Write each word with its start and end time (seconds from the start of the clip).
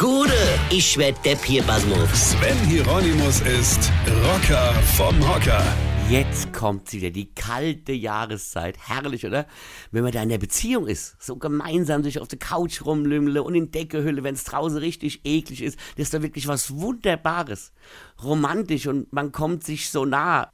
Gude, 0.00 0.32
ich 0.70 0.96
werd 0.96 1.22
Depp 1.26 1.44
hier, 1.44 1.62
Basmus. 1.62 2.30
Sven 2.30 2.56
Hieronymus 2.66 3.42
ist 3.42 3.92
Rocker 4.24 4.72
vom 4.96 5.14
Hocker. 5.28 5.62
Jetzt 6.08 6.54
kommt 6.54 6.90
wieder 6.94 7.10
die 7.10 7.34
kalte 7.34 7.92
Jahreszeit. 7.92 8.78
Herrlich, 8.78 9.26
oder? 9.26 9.46
Wenn 9.90 10.02
man 10.02 10.12
da 10.12 10.22
in 10.22 10.30
der 10.30 10.38
Beziehung 10.38 10.86
ist, 10.86 11.22
so 11.22 11.36
gemeinsam 11.36 12.02
sich 12.02 12.18
auf 12.18 12.28
der 12.28 12.38
Couch 12.38 12.80
rumlümmle 12.80 13.42
und 13.42 13.54
in 13.54 13.72
Decke 13.72 14.02
hülle, 14.02 14.22
wenn 14.24 14.36
es 14.36 14.44
draußen 14.44 14.78
richtig 14.78 15.20
eklig 15.24 15.60
ist, 15.60 15.78
das 15.96 16.04
ist 16.04 16.14
doch 16.14 16.22
wirklich 16.22 16.48
was 16.48 16.74
Wunderbares. 16.78 17.74
Romantisch 18.24 18.86
und 18.86 19.12
man 19.12 19.32
kommt 19.32 19.64
sich 19.64 19.90
so 19.90 20.06
nah. 20.06 20.50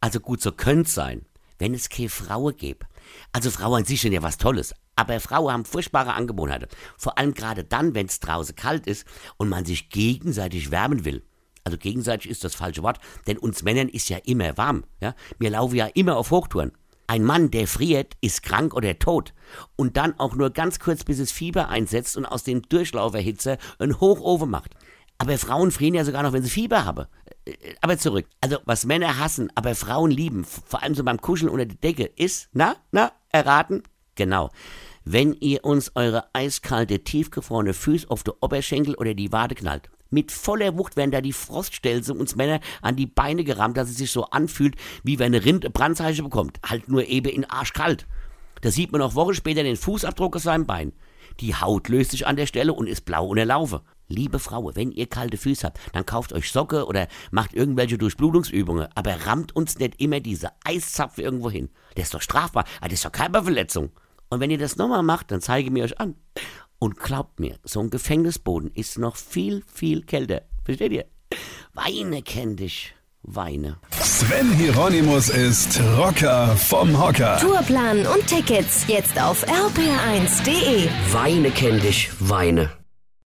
Also 0.00 0.20
gut, 0.20 0.40
so 0.40 0.52
könnte 0.52 0.90
sein, 0.90 1.26
wenn 1.58 1.74
es 1.74 1.90
keine 1.90 2.08
Frauen 2.08 2.56
gäbe. 2.56 2.86
Also 3.30 3.50
Frauen 3.50 3.80
an 3.80 3.84
sich 3.84 4.00
sind 4.00 4.14
ja 4.14 4.22
was 4.22 4.38
Tolles, 4.38 4.74
aber 5.00 5.18
Frauen 5.18 5.50
haben 5.50 5.64
furchtbare 5.64 6.12
Angewohnheiten. 6.12 6.68
Vor 6.98 7.16
allem 7.16 7.32
gerade 7.32 7.64
dann, 7.64 7.94
wenn 7.94 8.04
es 8.04 8.20
draußen 8.20 8.54
kalt 8.54 8.86
ist 8.86 9.06
und 9.38 9.48
man 9.48 9.64
sich 9.64 9.88
gegenseitig 9.88 10.70
wärmen 10.70 11.06
will. 11.06 11.24
Also 11.64 11.78
gegenseitig 11.78 12.30
ist 12.30 12.44
das 12.44 12.54
falsche 12.54 12.82
Wort, 12.82 12.98
denn 13.26 13.38
uns 13.38 13.62
Männern 13.62 13.88
ist 13.88 14.10
ja 14.10 14.18
immer 14.24 14.58
warm. 14.58 14.84
Ja? 15.00 15.14
Wir 15.38 15.48
laufen 15.48 15.74
ja 15.74 15.86
immer 15.86 16.18
auf 16.18 16.30
Hochtouren. 16.30 16.72
Ein 17.06 17.24
Mann, 17.24 17.50
der 17.50 17.66
friert, 17.66 18.14
ist 18.20 18.42
krank 18.42 18.74
oder 18.74 18.98
tot. 18.98 19.32
Und 19.74 19.96
dann 19.96 20.20
auch 20.20 20.34
nur 20.34 20.50
ganz 20.50 20.78
kurz, 20.78 21.02
bis 21.02 21.18
es 21.18 21.32
Fieber 21.32 21.70
einsetzt 21.70 22.18
und 22.18 22.26
aus 22.26 22.44
dem 22.44 22.60
Durchlauferhitzer 22.62 23.56
einen 23.78 24.00
Hochofen 24.00 24.50
macht. 24.50 24.76
Aber 25.16 25.38
Frauen 25.38 25.70
frieren 25.70 25.94
ja 25.94 26.04
sogar 26.04 26.22
noch, 26.22 26.34
wenn 26.34 26.42
sie 26.42 26.50
Fieber 26.50 26.84
haben. 26.84 27.06
Äh, 27.46 27.54
Aber 27.80 27.96
zurück. 27.96 28.26
Also, 28.42 28.58
was 28.66 28.84
Männer 28.84 29.18
hassen, 29.18 29.50
aber 29.54 29.74
Frauen 29.74 30.10
lieben, 30.10 30.44
vor 30.44 30.82
allem 30.82 30.94
so 30.94 31.02
beim 31.02 31.20
Kuscheln 31.20 31.50
unter 31.50 31.66
der 31.66 31.76
Decke, 31.76 32.04
ist, 32.04 32.50
na, 32.52 32.76
na, 32.92 33.12
erraten? 33.30 33.82
Genau. 34.14 34.50
Wenn 35.04 35.34
ihr 35.40 35.64
uns 35.64 35.92
eure 35.94 36.24
eiskalte, 36.34 37.02
tiefgefrorene 37.02 37.72
Füße 37.72 38.10
auf 38.10 38.22
die 38.22 38.32
Oberschenkel 38.40 38.94
oder 38.94 39.14
die 39.14 39.32
Wade 39.32 39.54
knallt. 39.54 39.88
Mit 40.10 40.30
voller 40.30 40.76
Wucht 40.76 40.96
werden 40.96 41.10
da 41.10 41.20
die 41.20 41.32
Froststelze 41.32 42.12
uns 42.12 42.36
Männer 42.36 42.60
an 42.82 42.96
die 42.96 43.06
Beine 43.06 43.44
gerammt, 43.44 43.76
dass 43.76 43.88
es 43.88 43.96
sich 43.96 44.10
so 44.10 44.24
anfühlt, 44.24 44.74
wie 45.02 45.18
wenn 45.18 45.34
eine 45.34 45.44
Rind 45.44 45.72
Brandzeichen 45.72 46.24
bekommt. 46.24 46.58
Halt 46.66 46.88
nur 46.88 47.06
eben 47.06 47.28
in 47.30 47.44
arschkalt. 47.44 48.06
Da 48.60 48.70
sieht 48.70 48.92
man 48.92 49.00
auch 49.00 49.14
Wochen 49.14 49.34
später 49.34 49.62
den 49.62 49.76
Fußabdruck 49.76 50.36
aus 50.36 50.42
seinem 50.42 50.66
Bein. 50.66 50.92
Die 51.38 51.54
Haut 51.54 51.88
löst 51.88 52.10
sich 52.10 52.26
an 52.26 52.36
der 52.36 52.46
Stelle 52.46 52.74
und 52.74 52.86
ist 52.86 53.04
blau 53.04 53.26
unterlaufen. 53.26 53.80
Liebe 54.08 54.40
Frau, 54.40 54.74
wenn 54.74 54.90
ihr 54.90 55.06
kalte 55.06 55.36
Füße 55.36 55.66
habt, 55.66 55.78
dann 55.92 56.04
kauft 56.04 56.32
euch 56.32 56.50
Socke 56.50 56.84
oder 56.86 57.06
macht 57.30 57.54
irgendwelche 57.54 57.96
Durchblutungsübungen, 57.96 58.88
aber 58.94 59.24
rammt 59.24 59.54
uns 59.54 59.78
nicht 59.78 60.00
immer 60.00 60.18
diese 60.18 60.50
Eiszapfe 60.64 61.22
irgendwo 61.22 61.48
hin. 61.48 61.70
Das 61.94 62.06
ist 62.06 62.14
doch 62.14 62.20
strafbar, 62.20 62.64
Ah, 62.80 62.88
das 62.88 62.94
ist 62.94 63.04
doch 63.04 63.12
Körperverletzung. 63.12 63.92
Und 64.30 64.40
wenn 64.40 64.50
ihr 64.50 64.58
das 64.58 64.76
nochmal 64.76 65.02
macht, 65.02 65.32
dann 65.32 65.40
zeige 65.40 65.66
ich 65.66 65.72
mir 65.72 65.84
euch 65.84 66.00
an. 66.00 66.14
Und 66.78 66.98
glaubt 66.98 67.40
mir, 67.40 67.58
so 67.64 67.80
ein 67.80 67.90
Gefängnisboden 67.90 68.70
ist 68.72 68.98
noch 68.98 69.16
viel, 69.16 69.62
viel 69.66 70.02
kälter. 70.02 70.42
Versteht 70.64 70.92
ihr? 70.92 71.04
Weine 71.74 72.22
kenn 72.22 72.56
dich. 72.56 72.94
Weine. 73.22 73.76
Sven 74.00 74.50
Hieronymus 74.52 75.28
ist 75.28 75.78
Rocker 75.98 76.56
vom 76.56 76.98
Hocker. 76.98 77.36
Tourplan 77.38 78.06
und 78.06 78.26
Tickets 78.26 78.86
jetzt 78.88 79.20
auf 79.20 79.46
rpr1.de. 79.46 80.88
Weine 81.12 81.50
kenn 81.50 81.80
dich, 81.80 82.10
Weine. 82.18 82.79